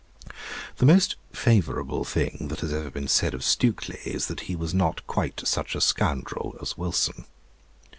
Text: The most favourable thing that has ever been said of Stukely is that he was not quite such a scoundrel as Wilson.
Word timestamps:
The 0.77 0.87
most 0.87 1.15
favourable 1.31 2.03
thing 2.03 2.47
that 2.49 2.61
has 2.61 2.73
ever 2.73 2.89
been 2.89 3.07
said 3.07 3.35
of 3.35 3.43
Stukely 3.43 3.99
is 4.03 4.29
that 4.29 4.39
he 4.49 4.55
was 4.55 4.73
not 4.73 5.05
quite 5.05 5.43
such 5.45 5.75
a 5.75 5.79
scoundrel 5.79 6.57
as 6.59 6.75
Wilson. 6.75 7.25